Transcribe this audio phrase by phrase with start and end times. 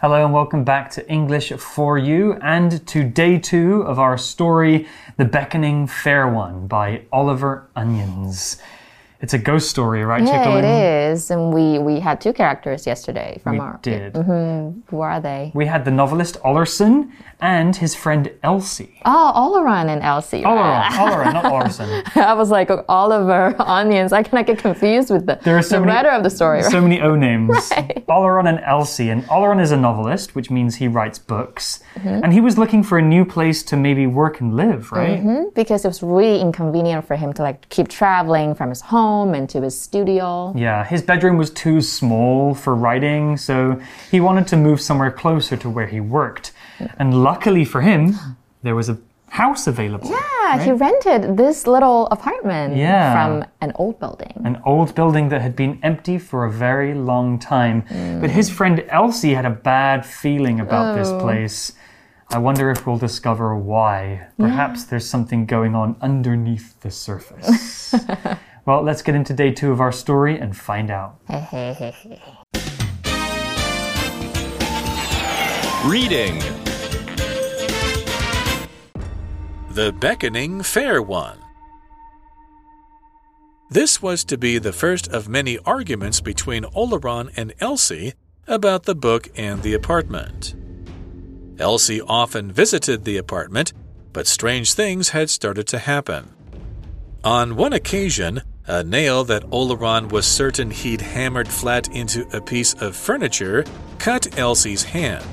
[0.00, 4.86] Hello and welcome back to English for You and to day two of our story,
[5.16, 8.62] The Beckoning Fair One by Oliver Onions.
[9.20, 10.62] It's a ghost story, right, Yeah, Chickalin?
[10.62, 11.30] it is.
[11.32, 13.78] And we we had two characters yesterday from We our.
[13.82, 14.14] did.
[14.90, 15.50] Who are they?
[15.54, 17.10] We had the novelist Ollerson
[17.40, 19.00] and his friend Elsie.
[19.04, 20.42] Oh, Oleron and Elsie.
[20.44, 21.88] Oleron, Oleron, not Ollerson.
[22.16, 24.12] I was like Oliver Onions.
[24.12, 26.58] I cannot get confused with the, There are so the many- writer of the story.
[26.62, 26.70] Right?
[26.70, 27.70] So many O names.
[28.16, 29.10] Oleron and Elsie.
[29.10, 31.80] And Oleron is a novelist, which means he writes books.
[31.96, 32.22] Mm-hmm.
[32.24, 35.18] And he was looking for a new place to maybe work and live, right?
[35.54, 39.62] because it was really inconvenient for him to like keep traveling from his home into
[39.62, 40.52] his studio.
[40.56, 45.56] Yeah, his bedroom was too small for writing, so he wanted to move somewhere closer
[45.56, 46.52] to where he worked.
[46.98, 48.14] And luckily for him,
[48.62, 48.98] there was a
[49.30, 50.10] house available.
[50.10, 53.12] Yeah, he rented this little apartment Yeah.
[53.12, 54.32] from an old building.
[54.44, 57.84] An old building that had been empty for a very long time.
[58.20, 61.20] But his friend Elsie had a bad feeling about this oh.
[61.20, 61.72] place.
[62.30, 64.26] I wonder if we'll discover why.
[64.38, 67.94] Perhaps there's something going on underneath the surface.
[68.68, 71.16] well, let's get into day two of our story and find out.
[75.86, 76.38] Reading
[79.70, 81.38] The Beckoning Fair One.
[83.70, 88.12] This was to be the first of many arguments between Oleron and Elsie
[88.46, 90.54] about the book and the apartment.
[91.58, 93.72] Elsie often visited the apartment,
[94.12, 96.34] but strange things had started to happen.
[97.24, 102.74] On one occasion, a nail that Oleron was certain he'd hammered flat into a piece
[102.74, 103.64] of furniture
[103.98, 105.24] cut Elsie's hand.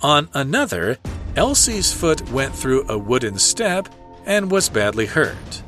[0.00, 0.98] On another,
[1.34, 3.88] Elsie's foot went through a wooden step
[4.24, 5.62] and was badly hurt.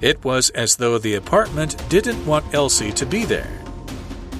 [0.00, 3.60] It was as though the apartment didn't want Elsie to be there.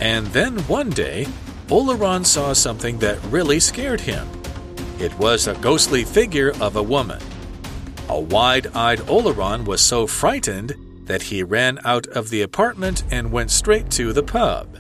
[0.01, 1.27] And then one day,
[1.67, 4.29] Oleron saw something that really scared him.
[5.01, 7.21] It was a ghostly figure of a woman.
[8.09, 10.77] A wide eyed Oleron was so frightened
[11.07, 14.79] that he ran out of the apartment and went straight to the pub.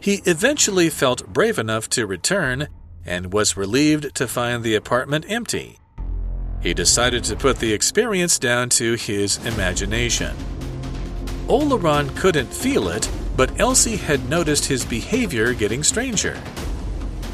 [0.00, 2.68] He eventually felt brave enough to return
[3.04, 5.78] and was relieved to find the apartment empty.
[6.60, 10.36] He decided to put the experience down to his imagination.
[11.46, 16.36] Oleron couldn't feel it, but Elsie had noticed his behavior getting stranger.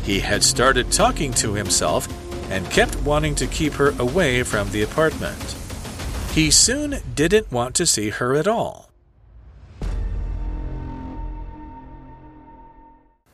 [0.05, 2.06] He had started talking to himself
[2.50, 5.56] and kept wanting to keep her away from the apartment.
[6.34, 8.90] He soon didn't want to see her at all.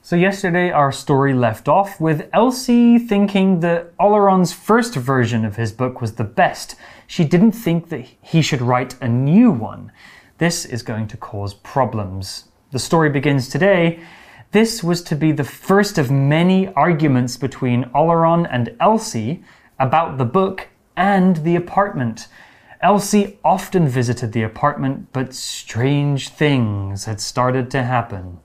[0.02, 5.72] So, yesterday our story left off with Elsie thinking that Oleron's first version of his
[5.72, 6.74] book was the best.
[7.06, 9.92] She didn't think that he should write a new one.
[10.36, 12.48] This is going to cause problems.
[12.70, 14.00] The story begins today.
[14.50, 19.42] This was to be the first of many arguments between Oleron and Elsie
[19.78, 20.68] about the book
[20.98, 22.28] and the apartment.
[22.81, 28.39] Elsie often visited the apartment, but strange things had started to happen.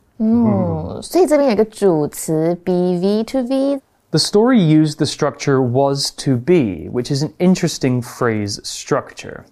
[1.02, 7.22] 所以这边有一个主词 be v to v， The story used the structure was to be, which is
[7.22, 9.44] an interesting phrase structure.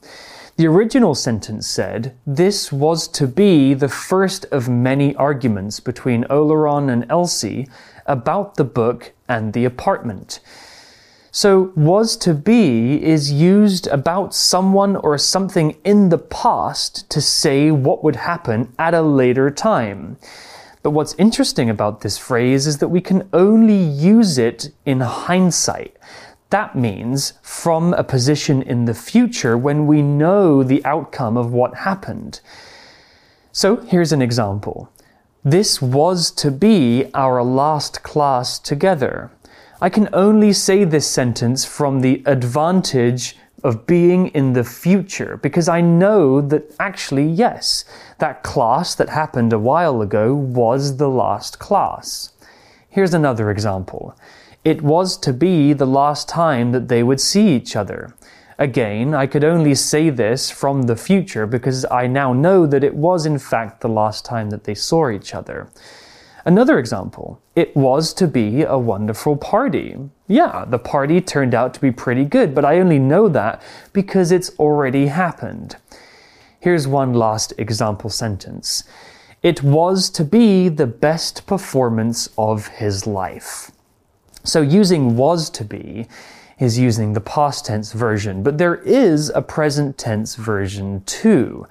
[0.57, 6.91] The original sentence said, This was to be the first of many arguments between Oleron
[6.91, 7.69] and Elsie
[8.07, 10.41] about the book and the apartment.
[11.36, 17.72] So, was to be is used about someone or something in the past to say
[17.72, 20.18] what would happen at a later time.
[20.84, 25.98] But what's interesting about this phrase is that we can only use it in hindsight.
[26.52, 31.78] That means from a position in the future when we know the outcome of what
[31.78, 32.42] happened.
[33.52, 34.94] So here's an example.
[35.44, 39.32] This was to be our last class together.
[39.84, 43.36] I can only say this sentence from the advantage
[43.66, 47.84] of being in the future because I know that actually, yes,
[48.20, 52.32] that class that happened a while ago was the last class.
[52.88, 54.18] Here's another example.
[54.64, 58.16] It was to be the last time that they would see each other.
[58.58, 62.96] Again, I could only say this from the future because I now know that it
[62.96, 65.68] was in fact the last time that they saw each other.
[66.46, 67.42] Another example.
[67.56, 69.98] It was to be a wonderful party.
[70.28, 73.62] Yeah, the party turned out to be pretty good, but I only know that
[73.94, 75.78] because it's already happened.
[76.60, 78.84] Here's one last example sentence.
[79.42, 83.72] It was to be the best performance of his life.
[84.44, 86.08] So using was to be
[86.60, 91.68] is using the past tense version, but there is a present tense version too.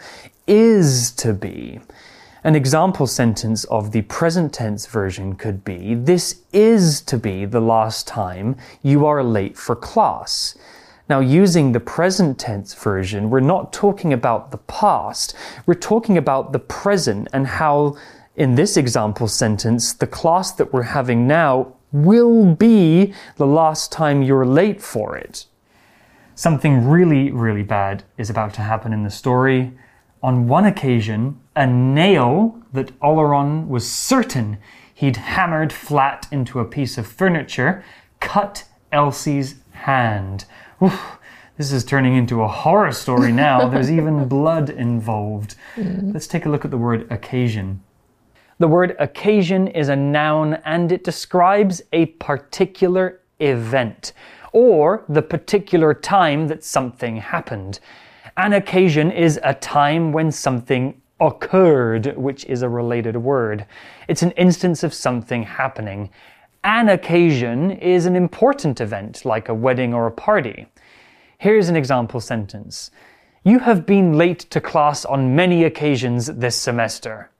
[0.47, 1.81] Is to be.
[2.45, 7.61] An example sentence of the present tense version could be This is to be the
[7.61, 10.57] last time you are late for class.
[11.09, 15.37] Now, using the present tense version, we're not talking about the past,
[15.67, 17.97] we're talking about the present and how,
[18.35, 24.21] in this example sentence, the class that we're having now will be the last time
[24.21, 25.47] you're late for it.
[26.35, 29.71] Something really, really bad is about to happen in the story.
[30.23, 34.59] On one occasion, a nail that Oleron was certain
[34.95, 37.85] he'd hammered flat into a piece of furniture
[38.21, 40.45] cut Elsie's hand.
[40.81, 41.19] Oof,
[41.57, 43.69] this is turning into a horror story now.
[43.71, 45.57] There's even blood involved.
[45.75, 46.13] Mm.
[46.15, 47.83] Let's take a look at the word occasion.
[48.59, 54.13] The word occasion is a noun and it describes a particular event
[54.53, 57.81] or the particular time that something happened.
[58.37, 63.67] An occasion is a time when something occurred, which is a related word.
[64.09, 66.09] It's an instance of something happening.
[66.65, 70.67] An occasion is an important event, like a wedding or a party.
[71.37, 72.91] Here's an example sentence
[73.45, 77.32] You have been late to class on many occasions this semester.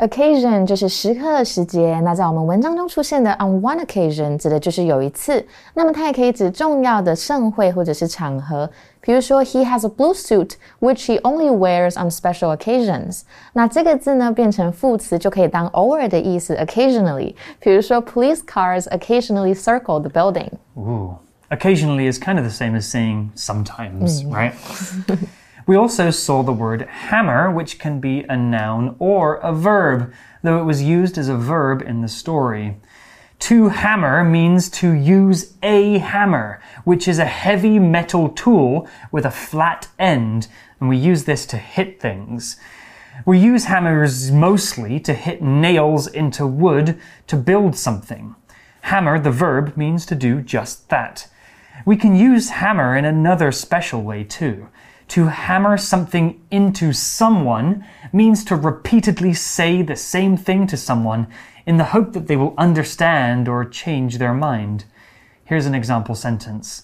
[0.00, 5.42] Occasion 就是时刻的时节，那在我们文章中出现的 on one occasion 指的就是有一次，
[5.72, 8.70] 那么它也可以指重要的盛会或者是场合。
[9.00, 10.50] 比如说，He has a blue suit
[10.80, 13.22] which he only wears on special occasions。
[13.54, 17.34] 那这个字呢变成副词就可以当偶尔的意思，occasionally。
[17.58, 20.50] 比如说，Police cars occasionally circle the building。
[20.76, 21.14] Ooh.
[21.48, 24.52] Occasionally is kind of the same as saying sometimes, right?
[25.71, 30.13] we also saw the word hammer, which can be a noun or a verb,
[30.43, 32.75] though it was used as a verb in the story.
[33.39, 39.31] To hammer means to use a hammer, which is a heavy metal tool with a
[39.31, 40.49] flat end,
[40.81, 42.57] and we use this to hit things.
[43.25, 48.35] We use hammers mostly to hit nails into wood to build something.
[48.81, 51.29] Hammer, the verb, means to do just that.
[51.85, 54.67] We can use hammer in another special way too.
[55.11, 61.27] To hammer something into someone means to repeatedly say the same thing to someone
[61.65, 64.85] in the hope that they will understand or change their mind.
[65.43, 66.83] Here's an example sentence.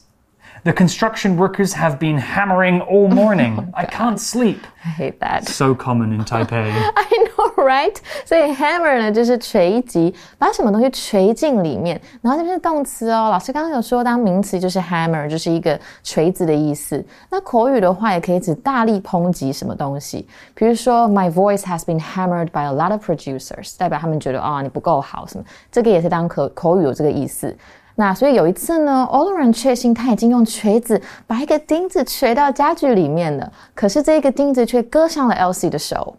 [0.65, 3.53] The construction workers have been hammering all morning.
[3.67, 4.59] Oh I can't sleep.
[4.83, 5.47] I hate that.
[5.47, 6.69] So common in Taipei.
[6.97, 7.95] I know, right？
[8.25, 11.99] 所以 hammer 呢就是锤击，把什么东西锤进里面。
[12.21, 17.03] 然后这边是动词哦，老师刚刚有说，当名词就是 hammer，就是一个锤子的意思。
[17.29, 27.55] 那口语的话也可以指大力抨击什么东西，比如说 My voice has been hammered by a lot of producers，代表他们觉得啊、你不够好什么，这个也是当口口语有这个意思。
[27.99, 36.15] 那所以有一次呢，Oliver 确信他已经用锤子把一个钉子锤到家具里面了，可是这个钉子却割伤了 Elsie 的手。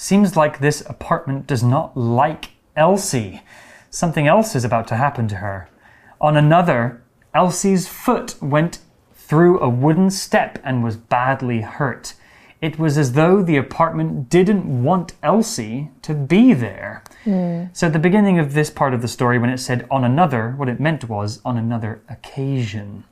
[0.00, 3.42] Seems like this apartment does not like Elsie.
[3.90, 5.68] Something else is about to happen to her.
[6.22, 7.02] On another,
[7.34, 8.78] Elsie's foot went
[9.14, 12.14] through a wooden step and was badly hurt.
[12.62, 17.04] It was as though the apartment didn't want Elsie to be there.
[17.24, 17.64] Hmm.
[17.74, 20.54] So, at the beginning of this part of the story, when it said on another,
[20.56, 23.04] what it meant was on another occasion.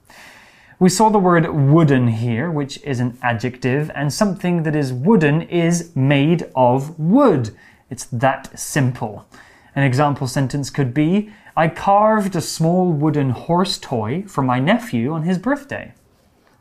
[0.80, 5.42] We saw the word wooden here, which is an adjective, and something that is wooden
[5.42, 7.50] is made of wood.
[7.90, 9.26] It's that simple.
[9.74, 15.12] An example sentence could be I carved a small wooden horse toy for my nephew
[15.12, 15.94] on his birthday.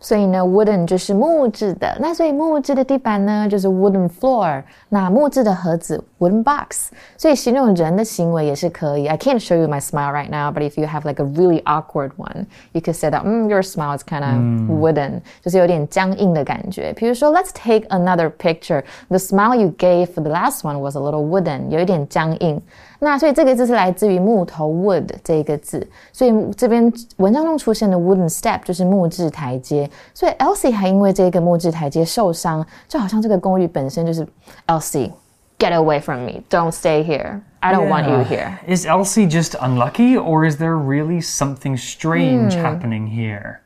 [0.05, 9.07] 所以呢，wooden 就是木质的，那所以木质的地板呢就是 wooden floor，那木质的盒子 wooden box，所以形容人的行为也是可以。
[9.07, 12.11] I can't show you my smile right now, but if you have like a really awkward
[12.17, 14.35] one, you could say that, mm, your smile is kind of
[14.69, 16.93] wooden，就是有点僵硬的感觉。
[16.95, 18.83] 比如说，Let's take another picture.
[19.09, 22.61] The smile you gave for the last one was a little wooden，有一点僵硬。
[22.99, 34.27] 那所以这个字是来自于木头 wood 这一个字，所以这边文章中出现的 wooden step 就是木质台阶，所以 Elsie 还因为这个木质台阶受伤，就好像这个公寓本身就是
[34.67, 36.43] Elsie。Get away from me!
[36.51, 37.41] Don't stay here.
[37.61, 38.59] I don't want you here.
[38.67, 43.61] Is Elsie just unlucky, or is there really something strange happening here?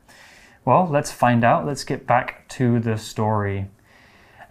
[0.63, 1.65] Well, let's find out.
[1.65, 3.65] Let's get back to the story.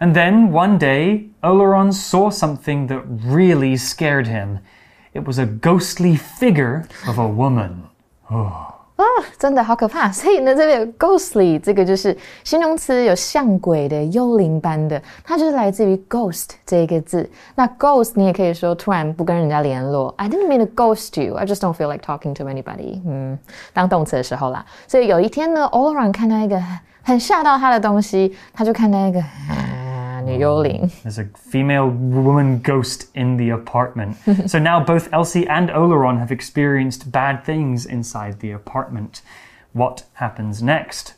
[0.01, 4.59] And then one day, Oleron saw something that really scared him.
[5.13, 7.83] It was a ghostly figure of a woman.
[8.29, 8.75] 啊，
[9.39, 10.11] 真的好可怕！
[10.11, 17.27] 所以呢，这边有 ghostly 这个就是形容词，有像鬼的、幽灵般的，它就是来自于 ghost 这一个字。
[17.55, 23.01] 那 ghost 你也可以说突然不跟人家联络，I didn't mean to ghost you, I just don't feel like talking to anybody。
[23.07, 23.37] 嗯，
[23.73, 24.65] 当动词的时候啦。
[24.87, 26.61] 所以有一天呢，Oleron 看到一个
[27.03, 29.19] 很吓到他的东西，他就看到一个。
[29.19, 29.80] 啊
[30.25, 30.89] 女幽灵。
[31.03, 34.15] There's a female woman ghost in the apartment.
[34.47, 39.21] so now both Elsie and Oleron have experienced bad things inside the apartment.
[39.73, 41.13] What happens next?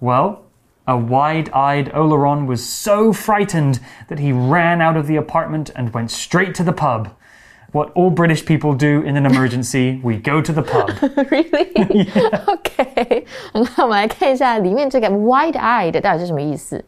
[0.00, 0.42] Well,
[0.86, 5.92] a wide eyed Oleron was so frightened that he ran out of the apartment and
[5.94, 7.10] went straight to the pub.
[7.72, 10.90] What all British people do in an emergency, we go to the pub.
[11.30, 12.08] Really?
[12.48, 16.84] OK，那我们来看一下里面这个 wide-eyed 到底是什么意思。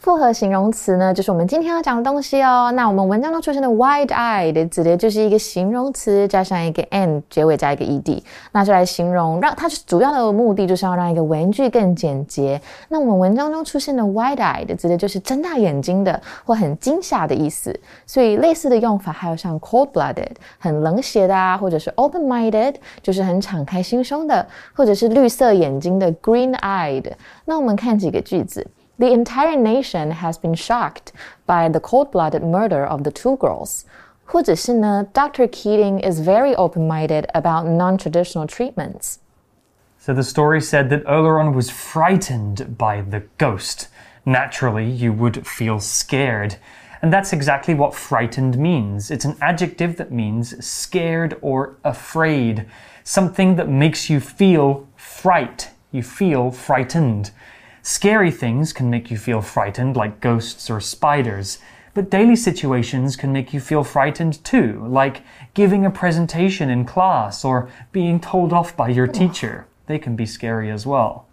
[0.00, 2.72] 复合形容词呢，就是我们今天要讲的东西哦。
[2.74, 12.58] 那我们文章中出现的 wide-eyed 指的就是一个形容词加上一个 and，结尾加一个 ed，那就来形容让它主要的目的就是要让一个文句更简洁。
[12.88, 17.78] 那我们文章中出现的 wide-eyed 指的就是睁大眼睛的或很惊吓的意思。
[18.06, 27.12] 所以类似的用法还有像 cold-blooded 很冷血的啊，或者是 open-minded 就是很敞开心胸的，或者是绿色眼睛的 green-eyed。
[27.44, 28.66] 那我们看几个句子。
[28.99, 31.11] The entire nation has been shocked
[31.45, 33.85] by the cold-blooded murder of the two girls.
[34.25, 35.47] 或者是呢，Dr.
[35.47, 39.19] Keating is very open-minded about non-traditional treatments.
[39.99, 43.87] So the story said that Oleron was frightened by the ghost.
[44.25, 46.55] Naturally, you would feel scared.
[47.01, 49.11] And that's exactly what frightened means.
[49.11, 52.65] It's an adjective that means scared or afraid.
[53.03, 55.69] Something that makes you feel fright.
[55.91, 57.29] You feel frightened.
[57.82, 61.58] Scary things can make you feel frightened, like ghosts or spiders.
[61.94, 65.22] But daily situations can make you feel frightened too, like
[65.54, 69.66] giving a presentation in class or being told off by your teacher.
[69.86, 71.26] They can be scary as well.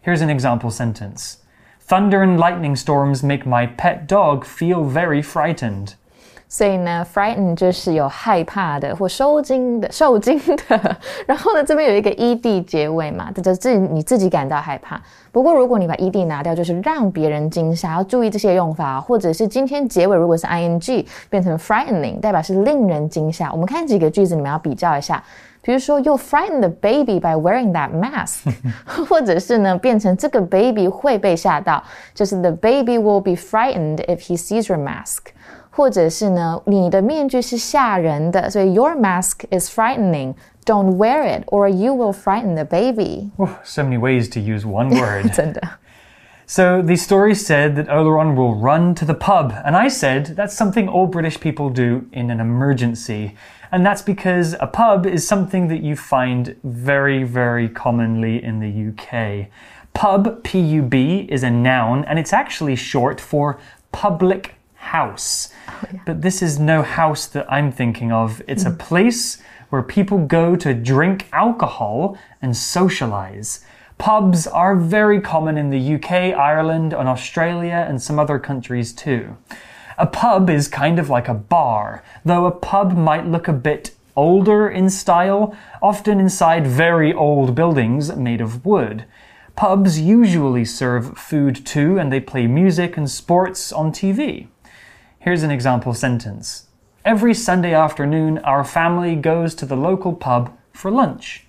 [0.00, 1.38] Here's an example sentence
[1.78, 5.94] Thunder and lightning storms make my pet dog feel very frightened.
[6.54, 10.96] 所以呢，frighten 就是有害怕的或受惊的、受惊的。
[11.26, 15.00] 然后呢，这边有一个 ed 结尾嘛，这就自你自己感到害怕。
[15.32, 23.50] 不过如果你把 ed 拿掉，就是让别人惊吓，要注意这些用法，或者是今天结尾如果是 ing 变成 frightening，代表是令人惊吓。
[23.50, 25.24] 我们看几个句子，你们要比较一下。
[25.62, 28.52] 比如说，You frighten the baby by wearing that mask，
[29.08, 31.82] 或者是呢，变成这个 baby 会被吓到，
[32.12, 35.32] 就是 The baby will be frightened if he sees your mask。
[35.71, 40.35] 或者是呢，你的面具是吓人的，所以 Your mask is frightening.
[40.65, 43.31] Don't wear it, or you will frighten the baby.
[43.37, 45.31] Oh, so many ways to use one word.
[45.33, 45.61] 真的。
[46.45, 50.55] So the story said that Oleron will run to the pub, and I said that's
[50.55, 53.35] something all British people do in an emergency.
[53.69, 58.71] And that's because a pub is something that you find very, very commonly in the
[58.91, 59.49] UK.
[59.93, 63.57] Pub, P U B, is a noun, and it's actually short for
[63.91, 65.48] public house.
[65.68, 68.42] Oh, but this is no house that I'm thinking of.
[68.46, 68.78] It's a mm-hmm.
[68.78, 69.38] place
[69.70, 73.64] where people go to drink alcohol and socialize.
[73.96, 79.36] Pubs are very common in the UK, Ireland, and Australia, and some other countries too.
[79.96, 83.92] A pub is kind of like a bar, though a pub might look a bit
[84.16, 89.04] older in style, often inside very old buildings made of wood.
[89.54, 94.48] Pubs usually serve food too, and they play music and sports on TV.
[95.22, 96.66] Here's an example sentence
[97.04, 101.44] Every Sunday afternoon, our family goes to the local pub for lunch.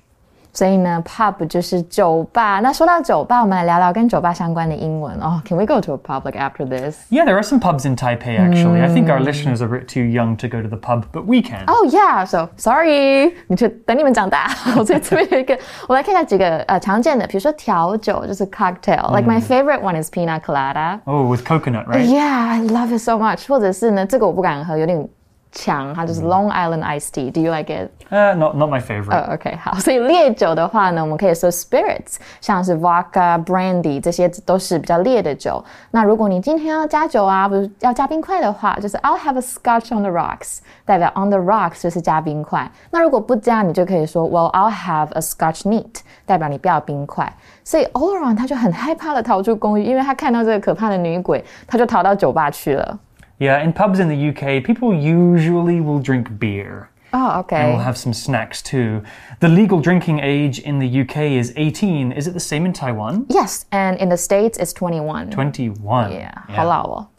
[0.53, 2.59] 所以呢，pub 就是酒吧。
[2.59, 5.41] 那说到酒吧，我们来聊聊跟酒吧相关的英文哦。
[5.45, 6.97] Can we go to a pub like after this?
[7.11, 8.81] Yeah, there are some pubs in Taipei actually.
[8.81, 11.27] I think our listeners are a bit too young to go to the pub, but
[11.27, 11.65] we can.
[11.69, 14.49] Oh yeah, so sorry，你就等你们长大。
[14.85, 20.99] 所以这边有一个，我来看一下几个呃常见的，比如说调酒就是 cocktail。Like my favorite one is pina colada.
[21.05, 22.05] Oh, with coconut, right?
[22.05, 23.47] Yeah, I love it so much.
[23.47, 25.09] 或者是呢，这个我不敢喝，有点
[25.53, 27.31] 强，它就是 Long Island iced tea.
[27.33, 27.91] Do you like it?
[28.11, 29.11] Uh, not, not my favorite.
[29.11, 35.63] 呃、o k 好，所以烈酒的话呢，我们可以说 spirits，像是 vodka、brandy 这些都是比较烈的酒。
[35.91, 42.71] 那如果你今天要加酒啊，不是要加冰块的话，就是 I'll have a scotch on the rocks，代表 on the rocks 就是加冰块。
[42.91, 47.33] 那如果不加，你就可以说 Well I'll have a scotch neat，代表你不要冰块。
[47.65, 52.99] 所以 Oleron 他就很害怕的逃出公寓，因为他看到这个可怕的女鬼，他就逃到酒吧去了。
[53.40, 56.90] yeah, in pubs in the UK, people usually will drink beer.
[57.14, 57.58] Oh, okay.
[57.58, 59.04] And we'll have some snacks too.
[59.40, 62.12] The legal drinking age in the UK is 18.
[62.12, 63.28] Is it the same in Taiwan?
[63.30, 65.30] Yes, and in the States it's 21.
[65.30, 66.12] 21.
[66.12, 66.56] Yeah, yeah.
[66.56, 67.10] halal.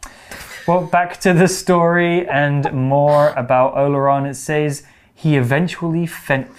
[0.67, 4.29] Well, back to the story and more about Oleron.
[4.29, 4.83] It says
[5.15, 6.09] he eventually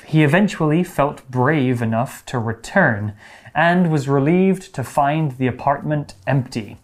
[0.06, 3.16] he eventually felt brave enough to return
[3.54, 6.78] and was relieved to find the apartment empty.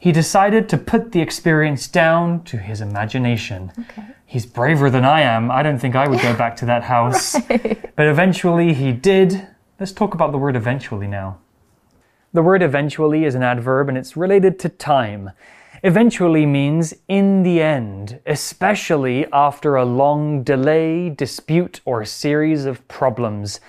[0.00, 3.70] He decided to put the experience down to his imagination.
[3.78, 4.02] Okay.
[4.24, 5.50] He's braver than I am.
[5.50, 7.36] I don't think I would go back to that house.
[7.38, 9.46] But eventually he did.
[9.78, 11.40] Let's talk about the word eventually now.
[12.32, 15.32] The word eventually is an adverb and it's related to time.
[15.82, 23.60] Eventually means in the end, especially after a long delay, dispute, or series of problems.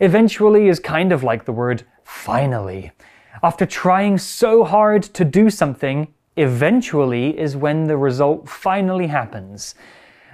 [0.00, 2.90] Eventually is kind of like the word finally.
[3.42, 9.76] After trying so hard to do something, eventually is when the result finally happens.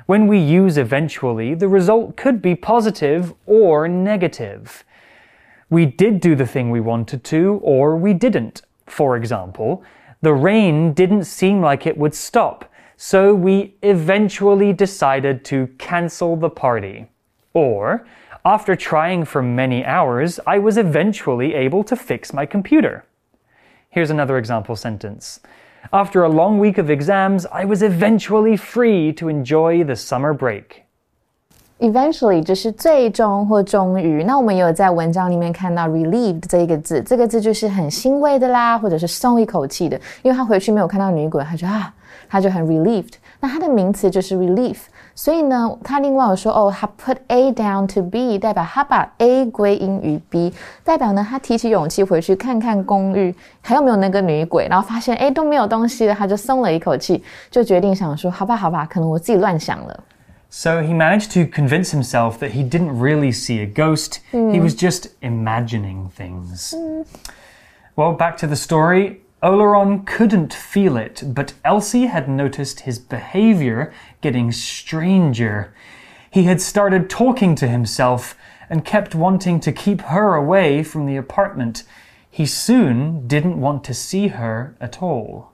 [0.06, 4.84] When we use eventually, the result could be positive or negative.
[5.68, 8.62] We did do the thing we wanted to, or we didn't.
[8.86, 9.82] For example,
[10.22, 16.50] the rain didn't seem like it would stop, so we eventually decided to cancel the
[16.50, 17.06] party.
[17.52, 18.06] Or,
[18.43, 23.03] after trying for many hours, I was eventually able to fix my computer.
[23.89, 25.39] Here's another example sentence.
[25.91, 30.83] After a long week of exams, I was eventually free to enjoy the summer break.
[31.79, 34.23] Eventually 就是最终或终于。
[34.25, 39.99] 那我们也有在文章里面看到 relieved 这一个字，这个字就是很欣慰的啦，或者是松一口气的。
[40.21, 41.93] 因为他回去没有看到女鬼，他就啊，
[42.27, 43.13] 他就很 relieved。
[43.43, 44.77] 那它的名词就是 relief。
[45.15, 57.21] 所以呢，他另外有说哦，他 put A down to B，代表他把 A 归因于 B，代表呢他提起勇气回去看看公寓还有没有那个女鬼，然后发现哎都没有东西了，他就松了一口气，
[57.51, 60.03] 就决定想说好吧好吧，可能我自己乱想了。
[60.49, 65.09] So he managed to convince himself that he didn't really see a ghost, he was just
[65.21, 66.73] imagining things.
[67.95, 69.17] Well, back to the story.
[69.43, 75.69] Oleron couldn't feel it, but Elsie had noticed his behavior getting stranger.
[76.29, 78.35] He had started talking to himself
[78.69, 81.83] and kept wanting to keep her away from the apartment.
[82.29, 85.45] He soon didn't want to see her at all.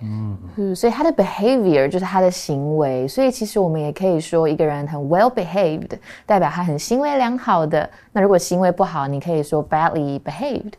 [0.00, 7.88] 嗯，所以他的 behavior 就是他的行为，所以其实我们也可以说一个人很 well behaved，代表他很行为良好的。
[8.12, 10.74] 那如果行为不好，你可以说 badly behaved。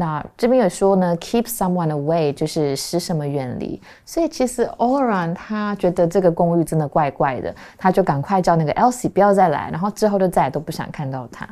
[0.00, 3.80] 那这边有说呢，keep someone away 就是使什么远离。
[4.04, 11.48] 所以其实 Oran 他觉得这个公寓真的怪怪的，他就赶快叫那个 Elsie 不要再来，然后之后就再也都不想看到他。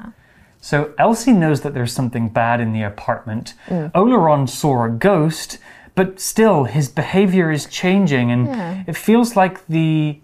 [0.60, 3.52] So Elsie knows that there's something bad in the apartment.
[3.92, 5.58] Oleron saw a ghost
[5.94, 8.84] but still his behavior is changing and Yeah.
[8.86, 10.20] it feels like the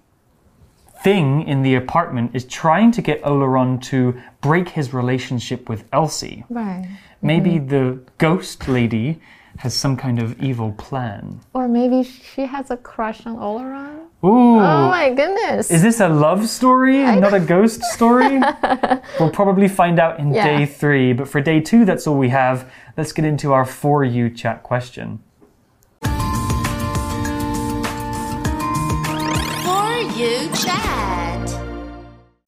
[1.06, 6.44] thing in the apartment is trying to get Oleron to break his relationship with Elsie.
[6.50, 6.90] Right.
[7.22, 7.68] Maybe mm-hmm.
[7.68, 9.22] the ghost lady
[9.60, 11.42] has some kind of evil plan.
[11.54, 14.08] Or maybe she has a crush on Oleron.
[14.24, 14.58] Ooh.
[14.58, 15.70] Oh my goodness.
[15.70, 18.42] Is this a love story and not a ghost story?
[19.20, 20.58] we'll probably find out in Yeah.
[20.58, 22.68] day three, but for day two, that's all we have.
[22.98, 25.20] Let's get into our For You chat question.
[30.16, 31.50] You chat.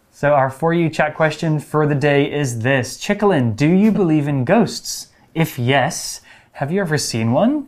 [0.10, 4.28] So, our For You chat question for the day is this Chickalin, do you believe
[4.28, 5.10] in ghosts?
[5.36, 6.22] If yes,
[6.54, 7.68] have you ever seen one?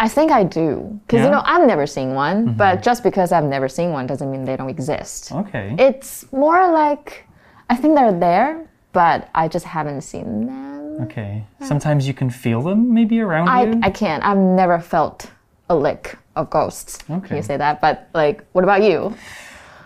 [0.00, 1.00] I think I do.
[1.06, 1.24] Because, Yeah?
[1.26, 2.56] you know, I've never seen one, mm-hmm.
[2.56, 5.32] but just because I've never seen one doesn't mean they don't exist.
[5.32, 5.74] Okay.
[5.78, 7.26] It's more like
[7.68, 11.02] I think they're there, but I just haven't seen them.
[11.02, 11.44] okay.
[11.60, 13.80] Sometimes you can feel them maybe around I, you.
[13.82, 14.22] I can't.
[14.24, 15.30] I've never felt
[15.68, 16.98] a lick of ghosts.
[17.10, 17.28] Okay.
[17.28, 17.80] Can you say that?
[17.80, 19.14] But, like, what about you?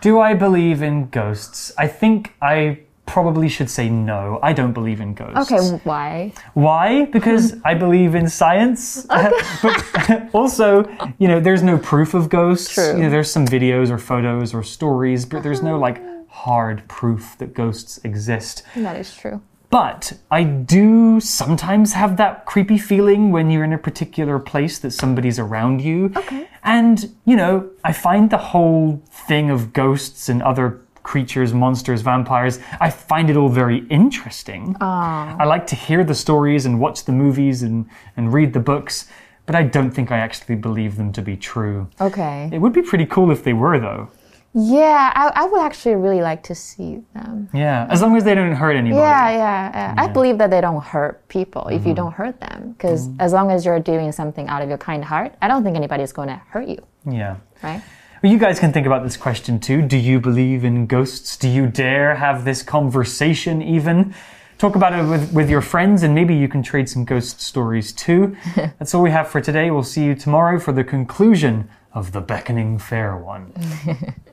[0.01, 1.71] Do I believe in ghosts?
[1.77, 4.39] I think I probably should say no.
[4.41, 5.51] I don't believe in ghosts.
[5.51, 6.33] Okay, why?
[6.53, 7.05] Why?
[7.05, 9.05] Because I believe in science.
[9.61, 10.85] but also,
[11.17, 12.73] you know, there's no proof of ghosts.
[12.73, 12.95] True.
[12.95, 15.79] You know, there's some videos or photos or stories, but there's no ah.
[15.79, 18.63] like hard proof that ghosts exist.
[18.75, 19.41] That is true.
[19.73, 24.91] But I do sometimes have that creepy feeling when you're in a particular place that
[24.91, 26.13] somebody's around you.
[26.15, 26.47] Okay.
[26.63, 32.59] And, you know, I find the whole thing of ghosts and other creatures, monsters, vampires,
[32.79, 34.75] I find it all very interesting.
[34.79, 35.35] Ah.
[35.39, 39.07] I like to hear the stories and watch the movies and, and read the books,
[39.47, 41.89] but I don't think I actually believe them to be true.
[41.99, 42.47] Okay.
[42.53, 44.11] It would be pretty cool if they were, though.
[44.55, 47.49] Yeah, I, I would actually really like to see them.
[47.53, 48.99] Yeah, as long as they don't hurt anybody.
[48.99, 49.93] Yeah, yeah, yeah.
[49.97, 51.95] I believe that they don't hurt people if you mm-hmm.
[51.95, 52.73] don't hurt them.
[52.73, 53.15] Because mm.
[53.19, 56.11] as long as you're doing something out of your kind heart, I don't think anybody's
[56.11, 57.37] going to hurt you, Yeah.
[57.63, 57.81] right?
[58.21, 59.81] Well, you guys can think about this question too.
[59.81, 61.35] Do you believe in ghosts?
[61.35, 64.13] Do you dare have this conversation even?
[64.59, 67.91] Talk about it with, with your friends and maybe you can trade some ghost stories
[67.91, 68.37] too.
[68.55, 69.71] That's all we have for today.
[69.71, 73.51] We'll see you tomorrow for the conclusion of the Beckoning Fair one.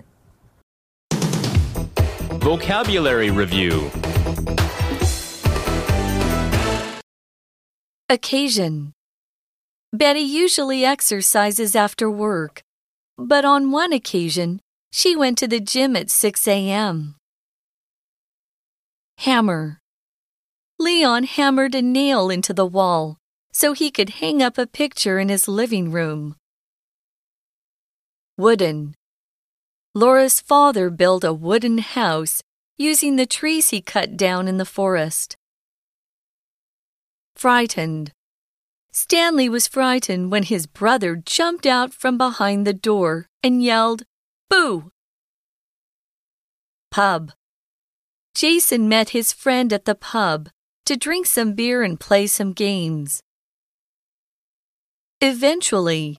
[2.41, 3.91] Vocabulary Review
[8.09, 8.95] Occasion.
[9.93, 12.63] Betty usually exercises after work,
[13.19, 17.17] but on one occasion, she went to the gym at 6 a.m.
[19.19, 19.79] Hammer.
[20.79, 23.19] Leon hammered a nail into the wall
[23.53, 26.37] so he could hang up a picture in his living room.
[28.39, 28.95] Wooden.
[29.95, 32.43] Laura's father built a wooden house
[32.79, 35.37] using the trees he cut down in the forest.
[37.35, 38.13] Frightened.
[38.93, 44.05] Stanley was frightened when his brother jumped out from behind the door and yelled,
[44.49, 44.93] Boo!
[46.91, 47.33] Pub.
[48.35, 50.51] Jason met his friend at the pub
[50.87, 53.23] to drink some beer and play some games.
[55.21, 56.17] Eventually,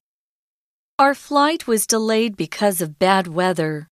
[1.00, 3.88] our flight was delayed because of bad weather,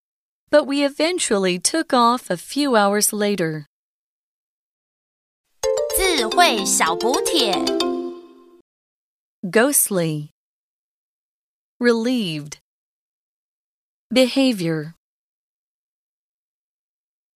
[0.50, 3.66] but we eventually took off a few hours later.
[5.96, 7.52] 智慧小补帖。
[9.42, 10.30] Ghostly.
[11.78, 12.58] Relieved.
[14.10, 14.94] Behavior.